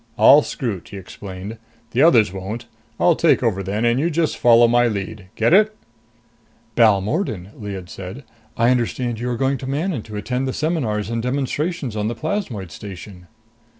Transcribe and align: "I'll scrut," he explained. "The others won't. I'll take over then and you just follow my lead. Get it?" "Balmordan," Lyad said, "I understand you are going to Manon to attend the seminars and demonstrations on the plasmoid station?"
"I'll 0.17 0.41
scrut," 0.41 0.87
he 0.87 0.97
explained. 0.97 1.59
"The 1.91 2.01
others 2.01 2.33
won't. 2.33 2.65
I'll 2.99 3.15
take 3.15 3.43
over 3.43 3.61
then 3.61 3.85
and 3.85 3.99
you 3.99 4.09
just 4.09 4.35
follow 4.35 4.67
my 4.67 4.87
lead. 4.87 5.27
Get 5.35 5.53
it?" 5.53 5.75
"Balmordan," 6.75 7.51
Lyad 7.55 7.87
said, 7.87 8.23
"I 8.57 8.71
understand 8.71 9.19
you 9.19 9.29
are 9.29 9.37
going 9.37 9.59
to 9.59 9.67
Manon 9.67 10.01
to 10.01 10.15
attend 10.17 10.47
the 10.47 10.53
seminars 10.53 11.11
and 11.11 11.21
demonstrations 11.21 11.95
on 11.95 12.07
the 12.07 12.15
plasmoid 12.15 12.71
station?" 12.71 13.27